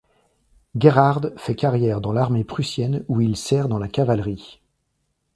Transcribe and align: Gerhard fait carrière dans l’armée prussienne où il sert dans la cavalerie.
Gerhard 0.75 1.27
fait 1.37 1.53
carrière 1.55 2.01
dans 2.01 2.11
l’armée 2.11 2.43
prussienne 2.43 3.05
où 3.07 3.21
il 3.21 3.37
sert 3.37 3.67
dans 3.67 3.77
la 3.77 3.87
cavalerie. 3.87 4.59